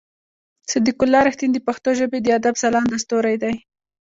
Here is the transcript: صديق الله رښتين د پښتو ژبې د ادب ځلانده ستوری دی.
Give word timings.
صديق 0.71 0.99
الله 1.05 1.21
رښتين 1.27 1.49
د 1.53 1.57
پښتو 1.67 1.89
ژبې 1.99 2.19
د 2.21 2.27
ادب 2.39 2.55
ځلانده 2.63 2.97
ستوری 3.03 3.35
دی. 3.43 3.53